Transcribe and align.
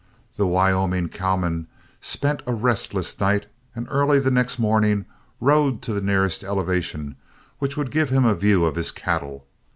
The 0.35 0.47
Wyoming 0.47 1.09
cowman 1.09 1.67
spent 2.01 2.41
a 2.47 2.55
restless 2.55 3.19
night, 3.19 3.45
and 3.75 3.85
early 3.91 4.19
the 4.19 4.31
next 4.31 4.57
morning 4.57 5.05
rode 5.39 5.83
to 5.83 5.93
the 5.93 6.01
nearest 6.01 6.43
elevation 6.43 7.17
which 7.59 7.77
would 7.77 7.91
give 7.91 8.09
him 8.09 8.25
a 8.25 8.33
view 8.33 8.65
of 8.65 8.77
his 8.77 8.89
cattle. 8.89 9.45